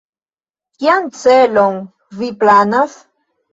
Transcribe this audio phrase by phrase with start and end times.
[0.79, 1.79] Kian celon
[2.23, 2.99] vi planas?